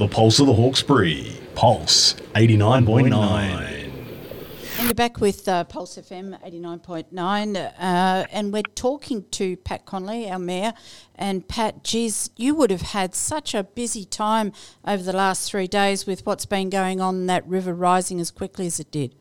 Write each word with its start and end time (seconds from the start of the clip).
The 0.00 0.08
pulse 0.08 0.40
of 0.40 0.46
the 0.46 0.54
Hawkesbury. 0.54 1.38
Pulse 1.54 2.14
89.9. 2.34 3.12
And 3.12 4.86
you're 4.86 4.94
back 4.94 5.20
with 5.20 5.46
uh, 5.46 5.64
Pulse 5.64 5.98
FM 5.98 6.42
89.9, 6.42 7.56
uh, 7.78 8.26
and 8.32 8.50
we're 8.50 8.62
talking 8.74 9.26
to 9.32 9.58
Pat 9.58 9.84
Connelly, 9.84 10.30
our 10.30 10.38
mayor. 10.38 10.72
And 11.16 11.46
Pat, 11.46 11.84
geez, 11.84 12.30
you 12.38 12.54
would 12.54 12.70
have 12.70 12.80
had 12.80 13.14
such 13.14 13.54
a 13.54 13.62
busy 13.62 14.06
time 14.06 14.54
over 14.86 15.02
the 15.02 15.12
last 15.12 15.50
three 15.50 15.66
days 15.66 16.06
with 16.06 16.24
what's 16.24 16.46
been 16.46 16.70
going 16.70 17.02
on, 17.02 17.26
that 17.26 17.46
river 17.46 17.74
rising 17.74 18.20
as 18.20 18.30
quickly 18.30 18.64
as 18.64 18.80
it 18.80 18.90
did. 18.90 19.14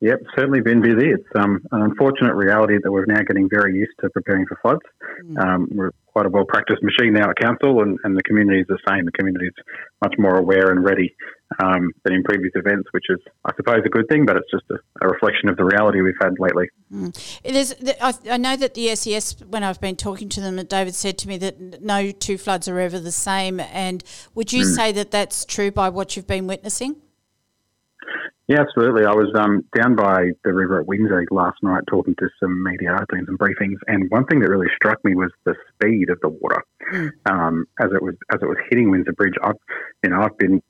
Yep, 0.00 0.20
certainly 0.34 0.62
been 0.62 0.80
busy. 0.80 1.10
It's 1.10 1.28
um, 1.34 1.60
an 1.72 1.82
unfortunate 1.82 2.34
reality 2.34 2.78
that 2.82 2.90
we're 2.90 3.04
now 3.04 3.20
getting 3.20 3.50
very 3.50 3.76
used 3.76 3.92
to 4.00 4.08
preparing 4.08 4.46
for 4.46 4.58
floods. 4.62 4.80
Mm. 5.24 5.44
Um, 5.44 5.68
we're 5.72 5.90
quite 6.06 6.24
a 6.24 6.30
well 6.30 6.46
practiced 6.46 6.82
machine 6.82 7.12
now 7.12 7.28
at 7.28 7.36
council, 7.36 7.82
and, 7.82 7.98
and 8.04 8.16
the 8.16 8.22
community 8.22 8.60
is 8.60 8.66
the 8.66 8.78
same. 8.88 9.04
The 9.04 9.12
community 9.12 9.46
is 9.46 9.54
much 10.02 10.14
more 10.18 10.38
aware 10.38 10.70
and 10.70 10.82
ready 10.82 11.14
um, 11.62 11.90
than 12.04 12.14
in 12.14 12.22
previous 12.22 12.52
events, 12.54 12.88
which 12.92 13.04
is, 13.10 13.18
I 13.44 13.52
suppose, 13.56 13.82
a 13.84 13.90
good 13.90 14.08
thing, 14.08 14.24
but 14.24 14.38
it's 14.38 14.50
just 14.50 14.64
a, 14.70 14.76
a 15.04 15.08
reflection 15.08 15.50
of 15.50 15.58
the 15.58 15.64
reality 15.64 16.00
we've 16.00 16.14
had 16.18 16.32
lately. 16.38 16.68
Mm. 16.90 17.96
I, 18.00 18.32
I 18.32 18.36
know 18.38 18.56
that 18.56 18.72
the 18.72 18.94
SES, 18.96 19.36
when 19.48 19.62
I've 19.62 19.82
been 19.82 19.96
talking 19.96 20.30
to 20.30 20.40
them, 20.40 20.56
David 20.64 20.94
said 20.94 21.18
to 21.18 21.28
me 21.28 21.36
that 21.38 21.82
no 21.82 22.10
two 22.10 22.38
floods 22.38 22.68
are 22.68 22.80
ever 22.80 22.98
the 22.98 23.12
same. 23.12 23.60
And 23.60 24.02
would 24.34 24.50
you 24.50 24.64
mm. 24.64 24.74
say 24.74 24.92
that 24.92 25.10
that's 25.10 25.44
true 25.44 25.70
by 25.70 25.90
what 25.90 26.16
you've 26.16 26.26
been 26.26 26.46
witnessing? 26.46 26.96
Yeah, 28.50 28.62
absolutely. 28.62 29.04
I 29.04 29.12
was 29.12 29.30
um, 29.38 29.64
down 29.76 29.94
by 29.94 30.30
the 30.42 30.52
river 30.52 30.80
at 30.80 30.86
Windsor 30.88 31.24
last 31.30 31.62
night 31.62 31.84
talking 31.88 32.16
to 32.16 32.28
some 32.40 32.64
media 32.64 32.98
doing 33.08 33.24
some 33.24 33.38
briefings, 33.38 33.76
and 33.86 34.10
one 34.10 34.26
thing 34.26 34.40
that 34.40 34.50
really 34.50 34.66
struck 34.74 34.98
me 35.04 35.14
was 35.14 35.30
the 35.44 35.54
speed 35.72 36.10
of 36.10 36.18
the 36.20 36.30
water 36.30 36.64
mm. 36.92 37.12
um, 37.30 37.64
as 37.80 37.90
it 37.94 38.02
was 38.02 38.16
as 38.34 38.40
it 38.42 38.46
was 38.46 38.56
hitting 38.68 38.90
Windsor 38.90 39.12
Bridge. 39.12 39.34
I've 39.44 39.54
you 40.02 40.10
know 40.10 40.22
I've 40.22 40.36
been 40.36 40.60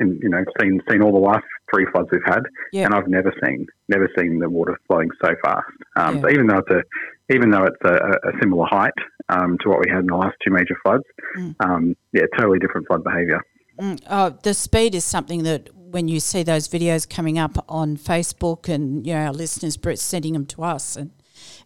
in, 0.00 0.18
you 0.20 0.28
know 0.28 0.42
seen 0.60 0.80
seen 0.90 1.00
all 1.00 1.12
the 1.12 1.24
last 1.24 1.44
three 1.72 1.86
floods 1.92 2.08
we've 2.10 2.20
had, 2.26 2.42
yeah. 2.72 2.86
and 2.86 2.92
I've 2.92 3.06
never 3.06 3.32
seen 3.44 3.68
never 3.88 4.10
seen 4.18 4.40
the 4.40 4.50
water 4.50 4.76
flowing 4.88 5.10
so 5.22 5.30
fast. 5.44 5.62
Um, 5.94 6.16
yeah. 6.16 6.22
So 6.22 6.30
even 6.30 6.48
though 6.48 6.58
it's 6.58 6.70
a 6.70 7.32
even 7.32 7.50
though 7.52 7.66
it's 7.66 7.84
a, 7.84 7.94
a 7.94 8.32
similar 8.40 8.66
height 8.66 8.98
um, 9.28 9.58
to 9.62 9.68
what 9.68 9.78
we 9.78 9.88
had 9.88 10.00
in 10.00 10.06
the 10.06 10.16
last 10.16 10.34
two 10.44 10.50
major 10.50 10.74
floods, 10.82 11.04
mm. 11.36 11.94
yeah, 12.12 12.22
totally 12.36 12.58
different 12.58 12.88
flood 12.88 13.04
behaviour. 13.04 13.40
Mm, 13.78 14.02
oh, 14.10 14.36
the 14.42 14.54
speed 14.54 14.96
is 14.96 15.04
something 15.04 15.44
that 15.44 15.70
when 15.90 16.08
you 16.08 16.20
see 16.20 16.42
those 16.42 16.68
videos 16.68 17.08
coming 17.08 17.38
up 17.38 17.64
on 17.68 17.96
Facebook 17.96 18.68
and 18.68 19.06
you 19.06 19.14
know 19.14 19.26
our 19.26 19.32
listeners 19.32 19.76
Brits 19.76 19.98
sending 19.98 20.32
them 20.32 20.46
to 20.46 20.62
us, 20.62 20.96
and 20.96 21.10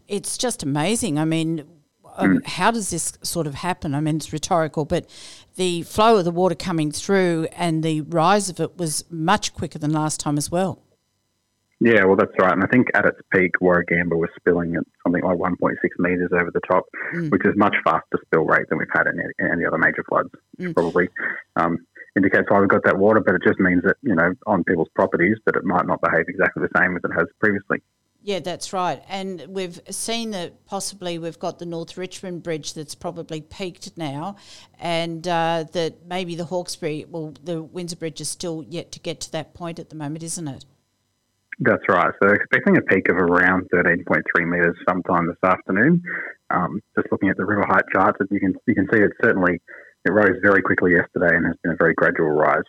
it's 0.09 0.39
just 0.39 0.63
amazing. 0.63 1.19
I 1.19 1.25
mean, 1.25 1.65
mm. 2.19 2.47
how 2.47 2.71
does 2.71 2.91
this 2.91 3.19
sort 3.23 3.47
of 3.47 3.55
happen? 3.55 3.95
I 3.95 4.01
mean, 4.01 4.17
it's 4.17 4.33
rhetorical, 4.33 4.85
but 4.85 5.09
the 5.57 5.83
flow 5.83 6.19
of 6.19 6.25
the 6.25 6.31
water 6.31 6.55
coming 6.55 6.93
through 6.93 7.49
and 7.53 7.83
the 7.83 8.03
rise 8.03 8.49
of 8.49 8.61
it 8.61 8.79
was 8.79 9.05
much 9.11 9.55
quicker 9.55 9.79
than 9.79 9.93
last 9.93 10.21
time 10.21 10.39
as 10.39 10.51
well. 10.51 10.83
Yeah, 11.85 12.05
well, 12.05 12.15
that's 12.15 12.31
right. 12.39 12.53
And 12.53 12.63
I 12.63 12.69
think 12.69 12.89
at 12.95 13.07
its 13.07 13.19
peak, 13.33 13.51
Warragamba 13.61 14.17
was 14.17 14.31
spilling 14.39 14.77
at 14.77 14.85
something 15.03 15.25
like 15.25 15.37
1.6 15.37 15.75
metres 15.99 16.31
over 16.33 16.53
the 16.53 16.61
top, 16.61 16.85
mm. 17.13 17.29
which 17.33 17.45
is 17.45 17.55
much 17.57 17.75
faster 17.83 18.19
spill 18.25 18.45
rate 18.45 18.69
than 18.69 18.79
we've 18.79 18.87
had 18.93 19.09
in 19.09 19.21
any 19.45 19.65
other 19.65 19.79
major 19.79 20.05
floods. 20.09 20.31
Mm. 20.61 20.75
Probably 20.75 21.09
um, 21.57 21.79
indicates 22.17 22.45
why 22.49 22.61
we've 22.61 22.69
got 22.69 22.85
that 22.85 22.99
water, 22.99 23.21
but 23.21 23.35
it 23.35 23.43
just 23.47 23.59
means 23.59 23.83
that, 23.85 23.97
you 24.03 24.15
know, 24.15 24.35
on 24.47 24.65
people's 24.65 24.89
properties, 24.95 25.37
that 25.47 25.57
it 25.57 25.65
might 25.65 25.87
not 25.87 26.01
behave 26.03 26.27
exactly 26.29 26.63
the 26.63 26.81
same 26.81 26.97
as 26.97 27.03
it 27.05 27.13
has 27.17 27.27
previously. 27.41 27.83
Yeah, 28.25 28.39
that's 28.39 28.73
right. 28.73 29.03
And 29.09 29.45
we've 29.49 29.81
seen 29.91 30.31
that 30.31 30.65
possibly 30.67 31.19
we've 31.19 31.39
got 31.39 31.59
the 31.59 31.67
North 31.67 31.99
Richmond 31.99 32.45
Bridge 32.45 32.75
that's 32.75 32.95
probably 32.95 33.41
peaked 33.41 33.97
now, 33.97 34.37
and 34.79 35.27
uh, 35.27 35.65
that 35.73 36.07
maybe 36.07 36.37
the 36.37 36.45
Hawkesbury, 36.45 37.05
well, 37.09 37.35
the 37.43 37.63
Windsor 37.63 37.97
Bridge 37.97 38.21
is 38.21 38.29
still 38.29 38.65
yet 38.69 38.93
to 38.93 39.01
get 39.01 39.21
to 39.23 39.33
that 39.33 39.55
point 39.55 39.81
at 39.81 39.91
the 39.91 39.97
moment, 39.97 40.23
isn't 40.23 40.47
it? 40.47 40.65
That's 41.59 41.83
right. 41.89 42.13
So 42.23 42.29
expecting 42.31 42.77
a 42.77 42.83
peak 42.83 43.09
of 43.09 43.17
around 43.17 43.69
13.3 43.75 44.23
metres 44.49 44.77
sometime 44.89 45.27
this 45.27 45.37
afternoon. 45.45 46.03
Um, 46.51 46.81
just 46.97 47.11
looking 47.11 47.29
at 47.29 47.37
the 47.37 47.45
river 47.45 47.65
height 47.67 47.85
charts, 47.93 48.19
you 48.31 48.41
can 48.41 48.55
you 48.67 48.75
can 48.75 48.87
see 48.93 49.01
it's 49.01 49.17
certainly 49.23 49.61
it 50.05 50.13
rose 50.13 50.37
very 50.43 50.63
quickly 50.63 50.93
yesterday 50.93 51.37
and 51.37 51.47
has 51.47 51.57
been 51.63 51.73
a 51.73 51.77
very 51.77 51.95
gradual 51.95 52.31
rise 52.31 52.65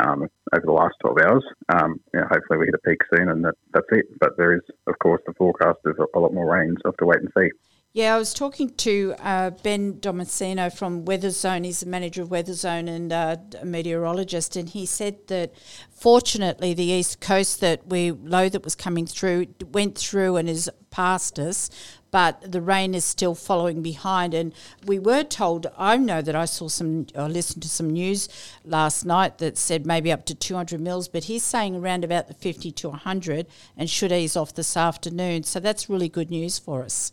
um, 0.00 0.28
over 0.54 0.64
the 0.64 0.72
last 0.72 0.94
12 1.00 1.18
hours. 1.18 1.44
Um, 1.70 2.00
you 2.14 2.20
know, 2.20 2.26
hopefully 2.30 2.58
we 2.58 2.66
hit 2.66 2.74
a 2.74 2.88
peak 2.88 3.00
soon 3.14 3.28
and 3.28 3.44
that, 3.44 3.54
that's 3.74 3.86
it. 3.90 4.06
But 4.20 4.36
there 4.36 4.54
is, 4.54 4.62
of 4.86 4.98
course, 5.00 5.20
the 5.26 5.34
forecast 5.34 5.78
of 5.86 5.98
a 6.14 6.18
lot 6.18 6.32
more 6.32 6.52
rain, 6.52 6.76
so 6.76 6.82
we'll 6.84 6.92
have 6.92 6.96
to 6.98 7.06
wait 7.06 7.20
and 7.20 7.32
see. 7.36 7.50
Yeah, 7.98 8.14
I 8.14 8.18
was 8.18 8.32
talking 8.32 8.70
to 8.76 9.16
uh, 9.18 9.50
Ben 9.50 9.94
Domensino 9.94 10.72
from 10.72 11.04
Weatherzone. 11.04 11.64
He's 11.64 11.80
the 11.80 11.86
manager 11.86 12.22
of 12.22 12.28
Weatherzone 12.28 12.88
and 12.88 13.12
uh, 13.12 13.38
a 13.60 13.64
meteorologist, 13.64 14.54
and 14.54 14.68
he 14.68 14.86
said 14.86 15.26
that 15.26 15.52
fortunately 15.90 16.74
the 16.74 16.84
east 16.84 17.20
coast 17.20 17.60
that 17.60 17.88
we 17.88 18.12
low 18.12 18.48
that 18.50 18.62
was 18.62 18.76
coming 18.76 19.04
through 19.04 19.48
went 19.72 19.98
through 19.98 20.36
and 20.36 20.48
is 20.48 20.70
past 20.90 21.40
us, 21.40 21.70
but 22.12 22.52
the 22.52 22.60
rain 22.60 22.94
is 22.94 23.04
still 23.04 23.34
following 23.34 23.82
behind. 23.82 24.32
And 24.32 24.54
we 24.86 25.00
were 25.00 25.24
told, 25.24 25.66
I 25.76 25.96
know 25.96 26.22
that 26.22 26.36
I 26.36 26.44
saw 26.44 26.68
some, 26.68 27.08
I 27.16 27.26
listened 27.26 27.64
to 27.64 27.68
some 27.68 27.90
news 27.90 28.28
last 28.64 29.06
night 29.06 29.38
that 29.38 29.58
said 29.58 29.86
maybe 29.86 30.12
up 30.12 30.24
to 30.26 30.36
200 30.36 30.80
mils, 30.80 31.08
but 31.08 31.24
he's 31.24 31.42
saying 31.42 31.74
around 31.74 32.04
about 32.04 32.28
the 32.28 32.34
50 32.34 32.70
to 32.70 32.90
100 32.90 33.48
and 33.76 33.90
should 33.90 34.12
ease 34.12 34.36
off 34.36 34.54
this 34.54 34.76
afternoon. 34.76 35.42
So 35.42 35.58
that's 35.58 35.90
really 35.90 36.08
good 36.08 36.30
news 36.30 36.60
for 36.60 36.84
us. 36.84 37.12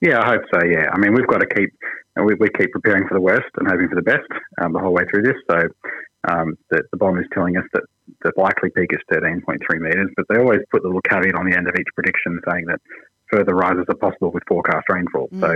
Yeah, 0.00 0.20
I 0.20 0.26
hope 0.26 0.42
so. 0.52 0.64
Yeah, 0.64 0.88
I 0.92 0.98
mean, 0.98 1.14
we've 1.14 1.26
got 1.26 1.40
to 1.40 1.46
keep 1.46 1.70
we, 2.16 2.34
we 2.34 2.48
keep 2.50 2.72
preparing 2.72 3.06
for 3.06 3.14
the 3.14 3.20
worst 3.20 3.48
and 3.56 3.68
hoping 3.68 3.88
for 3.88 3.94
the 3.94 4.02
best 4.02 4.28
um, 4.60 4.72
the 4.72 4.78
whole 4.78 4.92
way 4.92 5.04
through 5.10 5.22
this. 5.22 5.36
So 5.50 5.68
um, 6.28 6.56
the, 6.70 6.82
the 6.90 6.98
BOM 6.98 7.18
is 7.18 7.26
telling 7.32 7.56
us 7.56 7.64
that 7.72 7.84
the 8.22 8.32
likely 8.36 8.70
peak 8.70 8.90
is 8.92 9.00
13.3 9.12 9.56
metres, 9.80 10.10
but 10.16 10.26
they 10.28 10.40
always 10.40 10.60
put 10.70 10.82
the 10.82 10.88
little 10.88 11.02
caveat 11.02 11.34
on 11.34 11.48
the 11.48 11.56
end 11.56 11.68
of 11.68 11.74
each 11.78 11.88
prediction 11.94 12.40
saying 12.50 12.66
that 12.66 12.80
further 13.30 13.54
rises 13.54 13.84
are 13.88 13.96
possible 13.96 14.32
with 14.32 14.42
forecast 14.48 14.86
rainfall. 14.88 15.28
Mm. 15.28 15.40
So 15.40 15.52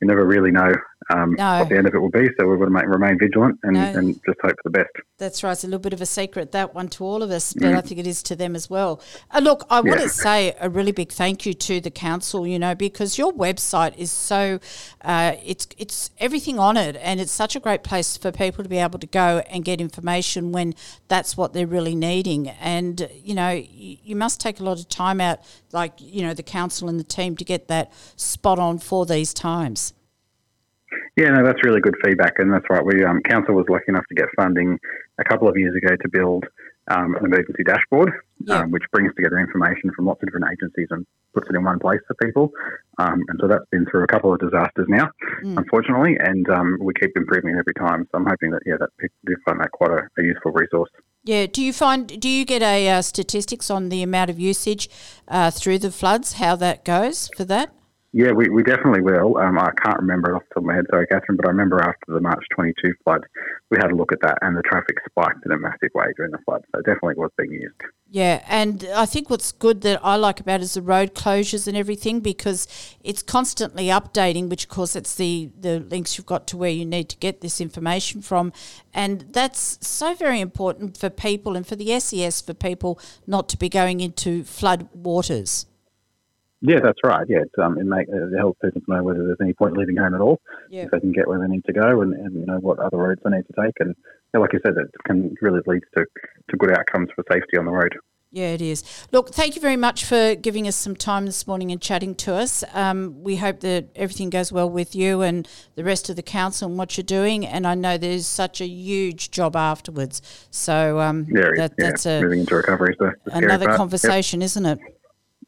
you 0.00 0.06
never 0.06 0.26
really 0.26 0.50
know 0.50 0.72
um, 1.10 1.34
no. 1.34 1.60
what 1.60 1.68
the 1.68 1.76
end 1.76 1.86
of 1.86 1.94
it 1.94 1.98
will 1.98 2.10
be. 2.10 2.28
So 2.38 2.46
we've 2.46 2.58
got 2.58 2.66
to 2.66 2.86
remain 2.86 3.18
vigilant 3.18 3.58
and, 3.62 3.74
no. 3.74 3.80
and, 3.80 4.14
just 4.24 4.40
hope 4.40 4.56
for 4.62 4.70
the 4.70 4.70
best. 4.70 4.90
That's 5.18 5.42
right. 5.42 5.52
It's 5.52 5.64
a 5.64 5.66
little 5.66 5.80
bit 5.80 5.92
of 5.92 6.00
a 6.00 6.06
secret, 6.06 6.52
that 6.52 6.74
one 6.74 6.88
to 6.90 7.04
all 7.04 7.22
of 7.22 7.30
us, 7.30 7.52
but 7.52 7.64
mm. 7.64 7.76
I 7.76 7.80
think 7.80 8.00
it 8.00 8.06
is 8.06 8.22
to 8.24 8.36
them 8.36 8.56
as 8.56 8.70
well. 8.70 9.00
Uh, 9.30 9.40
look, 9.40 9.64
I 9.70 9.76
yeah. 9.76 9.82
want 9.82 10.00
to 10.00 10.08
say 10.08 10.54
a 10.60 10.68
really 10.68 10.92
big 10.92 11.12
thank 11.12 11.46
you 11.46 11.54
to 11.54 11.80
the 11.80 11.90
council, 11.90 12.46
you 12.46 12.58
know, 12.58 12.74
because 12.74 13.18
your 13.18 13.32
website 13.32 13.96
is 13.96 14.10
so, 14.10 14.60
uh, 15.02 15.34
it's, 15.44 15.68
it's 15.76 16.10
everything 16.18 16.58
on 16.58 16.76
it 16.76 16.96
and 16.96 17.20
it's 17.20 17.32
such 17.32 17.54
a 17.56 17.60
great 17.60 17.82
place 17.82 18.16
for 18.16 18.32
people 18.32 18.64
to 18.64 18.70
be 18.70 18.78
able 18.78 18.98
to 18.98 19.06
go 19.06 19.42
and 19.48 19.64
get 19.64 19.80
information 19.80 20.52
when 20.52 20.74
that's 21.08 21.36
what 21.36 21.52
they're 21.52 21.66
really 21.66 21.94
needing. 21.94 22.48
And, 22.48 23.08
you 23.14 23.34
know, 23.34 23.50
you, 23.50 23.98
you 24.02 24.16
must 24.16 24.40
take 24.40 24.60
a 24.60 24.62
lot 24.62 24.78
of 24.78 24.88
time 24.88 25.20
out, 25.20 25.40
like, 25.72 25.92
you 25.98 26.22
know, 26.22 26.34
the 26.34 26.42
council 26.42 26.88
and 26.88 26.98
the 26.98 27.04
team 27.04 27.36
to 27.36 27.44
get 27.44 27.68
that 27.68 27.92
spot 28.16 28.58
on 28.58 28.78
for 28.78 29.06
these 29.06 29.34
times. 29.34 29.92
Yeah, 31.16 31.28
no, 31.28 31.44
that's 31.44 31.62
really 31.64 31.80
good 31.80 31.94
feedback, 32.04 32.34
and 32.38 32.52
that's 32.52 32.68
right. 32.68 32.84
We 32.84 33.04
um, 33.04 33.20
council 33.22 33.54
was 33.54 33.66
lucky 33.68 33.84
enough 33.88 34.04
to 34.08 34.14
get 34.14 34.26
funding 34.36 34.78
a 35.18 35.24
couple 35.24 35.48
of 35.48 35.56
years 35.56 35.74
ago 35.76 35.94
to 35.94 36.08
build 36.08 36.44
um, 36.88 37.14
an 37.14 37.24
emergency 37.24 37.62
dashboard, 37.64 38.12
yeah. 38.40 38.60
um, 38.60 38.70
which 38.70 38.82
brings 38.92 39.14
together 39.14 39.38
information 39.38 39.90
from 39.94 40.06
lots 40.06 40.22
of 40.22 40.28
different 40.28 40.46
agencies 40.52 40.88
and 40.90 41.06
puts 41.32 41.48
it 41.48 41.56
in 41.56 41.64
one 41.64 41.78
place 41.78 42.00
for 42.06 42.14
people. 42.14 42.50
Um, 42.98 43.22
and 43.28 43.38
so 43.40 43.48
that's 43.48 43.64
been 43.70 43.86
through 43.86 44.04
a 44.04 44.06
couple 44.06 44.32
of 44.32 44.40
disasters 44.40 44.86
now, 44.88 45.10
mm. 45.44 45.56
unfortunately, 45.56 46.16
and 46.18 46.48
um, 46.50 46.78
we 46.80 46.92
keep 46.94 47.12
improving 47.16 47.54
it 47.54 47.58
every 47.58 47.74
time. 47.74 48.08
So 48.10 48.18
I'm 48.18 48.26
hoping 48.26 48.50
that 48.50 48.62
yeah, 48.66 48.76
that 48.80 48.90
people 48.98 49.16
do 49.24 49.36
find 49.44 49.60
that 49.60 49.70
quite 49.70 49.90
a, 49.90 50.08
a 50.18 50.24
useful 50.24 50.52
resource. 50.52 50.90
Yeah. 51.24 51.46
Do 51.46 51.62
you 51.62 51.72
find? 51.72 52.20
Do 52.20 52.28
you 52.28 52.44
get 52.44 52.60
a 52.62 52.88
uh, 52.88 53.02
statistics 53.02 53.70
on 53.70 53.88
the 53.88 54.02
amount 54.02 54.30
of 54.30 54.38
usage 54.38 54.90
uh, 55.28 55.50
through 55.50 55.78
the 55.78 55.90
floods? 55.90 56.34
How 56.34 56.54
that 56.56 56.84
goes 56.84 57.30
for 57.36 57.44
that? 57.44 57.72
Yeah, 58.16 58.30
we, 58.30 58.48
we 58.48 58.62
definitely 58.62 59.00
will. 59.00 59.38
Um, 59.38 59.58
I 59.58 59.72
can't 59.84 59.98
remember 59.98 60.30
it 60.30 60.36
off 60.36 60.42
the 60.48 60.54
top 60.54 60.62
of 60.62 60.66
my 60.66 60.76
head, 60.76 60.84
sorry, 60.88 61.04
Catherine, 61.08 61.36
but 61.36 61.46
I 61.46 61.48
remember 61.48 61.80
after 61.80 62.12
the 62.12 62.20
March 62.20 62.44
22 62.54 62.92
flood, 63.02 63.22
we 63.72 63.78
had 63.82 63.90
a 63.90 63.96
look 63.96 64.12
at 64.12 64.20
that 64.22 64.38
and 64.40 64.56
the 64.56 64.62
traffic 64.62 64.98
spiked 65.10 65.44
in 65.44 65.50
a 65.50 65.58
massive 65.58 65.90
way 65.96 66.06
during 66.16 66.30
the 66.30 66.38
flood. 66.44 66.62
So 66.70 66.78
it 66.78 66.86
definitely 66.86 67.16
was 67.16 67.32
being 67.36 67.50
used. 67.50 67.74
Yeah, 68.08 68.44
and 68.46 68.86
I 68.94 69.04
think 69.04 69.30
what's 69.30 69.50
good 69.50 69.80
that 69.80 69.98
I 70.04 70.14
like 70.14 70.38
about 70.38 70.60
it 70.60 70.62
is 70.62 70.74
the 70.74 70.82
road 70.82 71.16
closures 71.16 71.66
and 71.66 71.76
everything 71.76 72.20
because 72.20 72.68
it's 73.02 73.20
constantly 73.20 73.86
updating, 73.86 74.48
which 74.48 74.62
of 74.62 74.70
course 74.70 74.94
it's 74.94 75.16
the, 75.16 75.50
the 75.58 75.80
links 75.80 76.16
you've 76.16 76.24
got 76.24 76.46
to 76.48 76.56
where 76.56 76.70
you 76.70 76.86
need 76.86 77.08
to 77.08 77.16
get 77.16 77.40
this 77.40 77.60
information 77.60 78.22
from. 78.22 78.52
And 78.94 79.22
that's 79.32 79.84
so 79.84 80.14
very 80.14 80.38
important 80.38 80.96
for 80.96 81.10
people 81.10 81.56
and 81.56 81.66
for 81.66 81.74
the 81.74 81.98
SES 81.98 82.42
for 82.42 82.54
people 82.54 83.00
not 83.26 83.48
to 83.48 83.56
be 83.56 83.68
going 83.68 83.98
into 83.98 84.44
flood 84.44 84.88
waters. 84.92 85.66
Yeah, 86.66 86.80
that's 86.82 86.98
right. 87.04 87.26
Yeah, 87.28 87.44
um, 87.62 87.78
it, 87.78 87.84
make, 87.84 88.08
it 88.08 88.38
helps 88.38 88.58
people 88.64 88.80
to 88.80 88.90
know 88.90 89.02
whether 89.02 89.22
there's 89.22 89.36
any 89.42 89.52
point 89.52 89.76
leaving 89.76 89.98
home 89.98 90.14
at 90.14 90.22
all, 90.22 90.40
yeah. 90.70 90.84
if 90.84 90.92
they 90.92 91.00
can 91.00 91.12
get 91.12 91.28
where 91.28 91.38
they 91.38 91.46
need 91.46 91.64
to 91.66 91.74
go, 91.74 92.00
and, 92.00 92.14
and 92.14 92.32
you 92.32 92.46
know 92.46 92.56
what 92.56 92.78
other 92.78 92.96
roads 92.96 93.20
they 93.22 93.30
need 93.30 93.44
to 93.46 93.62
take. 93.62 93.74
And 93.80 93.94
yeah, 94.32 94.40
like 94.40 94.54
you 94.54 94.60
said, 94.64 94.74
it 94.78 94.90
can 95.04 95.34
really 95.42 95.60
lead 95.66 95.82
to, 95.98 96.06
to 96.48 96.56
good 96.56 96.72
outcomes 96.72 97.10
for 97.14 97.22
safety 97.30 97.58
on 97.58 97.66
the 97.66 97.70
road. 97.70 97.94
Yeah, 98.32 98.48
it 98.48 98.62
is. 98.62 98.82
Look, 99.12 99.28
thank 99.34 99.56
you 99.56 99.60
very 99.60 99.76
much 99.76 100.06
for 100.06 100.34
giving 100.34 100.66
us 100.66 100.74
some 100.74 100.96
time 100.96 101.26
this 101.26 101.46
morning 101.46 101.70
and 101.70 101.80
chatting 101.82 102.14
to 102.16 102.34
us. 102.34 102.64
Um, 102.72 103.22
we 103.22 103.36
hope 103.36 103.60
that 103.60 103.90
everything 103.94 104.30
goes 104.30 104.50
well 104.50 104.68
with 104.68 104.96
you 104.96 105.20
and 105.20 105.46
the 105.74 105.84
rest 105.84 106.08
of 106.08 106.16
the 106.16 106.22
council 106.22 106.66
and 106.66 106.78
what 106.78 106.96
you're 106.96 107.04
doing. 107.04 107.46
And 107.46 107.66
I 107.66 107.74
know 107.74 107.98
there's 107.98 108.26
such 108.26 108.62
a 108.62 108.66
huge 108.66 109.30
job 109.30 109.54
afterwards. 109.54 110.22
So 110.50 110.98
um, 110.98 111.26
Yeah, 111.28 111.50
that, 111.56 111.74
yeah. 111.78 111.90
that's 111.90 112.06
a, 112.06 112.22
moving 112.22 112.40
into 112.40 112.56
recovery 112.56 112.96
the, 112.98 113.12
the 113.24 113.30
scary 113.32 113.44
another 113.44 113.76
conversation, 113.76 114.40
isn't 114.40 114.64
it? 114.64 114.78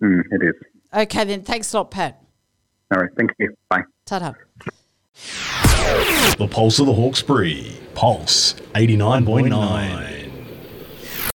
Mm, 0.01 0.23
it 0.31 0.43
is. 0.43 0.55
Okay, 0.96 1.25
then. 1.25 1.43
Thanks 1.43 1.72
a 1.75 1.78
lot, 1.78 1.90
Pat. 1.90 2.22
All 2.90 3.00
right. 3.00 3.10
Thank 3.16 3.32
you. 3.38 3.54
Bye. 3.69 3.82
Ta-ta. 4.06 4.34
The 6.38 6.48
Pulse 6.50 6.78
of 6.78 6.87
the 6.87 6.94
Hawkesbury. 6.94 7.72
Pulse 7.94 8.54
89.9. 8.75 10.06